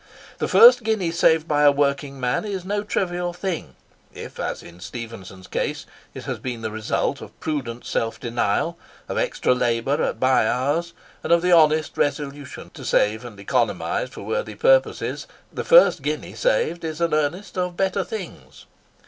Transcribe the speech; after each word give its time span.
The 0.39 0.47
first 0.47 0.81
guinea 0.81 1.11
saved 1.11 1.47
by 1.47 1.61
a 1.61 1.71
working 1.71 2.19
man 2.19 2.43
is 2.43 2.65
no 2.65 2.81
trivial 2.83 3.33
thing. 3.33 3.75
If, 4.11 4.39
as 4.39 4.63
in 4.63 4.79
Stephenson's 4.79 5.45
case, 5.45 5.85
it 6.15 6.23
has 6.23 6.39
been 6.39 6.61
the 6.63 6.71
result 6.71 7.21
of 7.21 7.39
prudent 7.39 7.85
self 7.85 8.19
denial, 8.19 8.79
of 9.07 9.19
extra 9.19 9.53
labour 9.53 10.01
at 10.01 10.19
bye 10.19 10.47
hours, 10.47 10.93
and 11.23 11.31
of 11.31 11.43
the 11.43 11.51
honest 11.51 11.99
resolution 11.99 12.71
to 12.71 12.83
save 12.83 13.23
and 13.23 13.39
economise 13.39 14.09
for 14.09 14.23
worthy 14.23 14.55
purposes, 14.55 15.27
the 15.53 15.63
first 15.63 16.01
guinea 16.01 16.33
saved 16.33 16.83
is 16.83 16.99
an 16.99 17.13
earnest 17.13 17.55
of 17.55 17.77
better 17.77 18.03
things. 18.03 18.65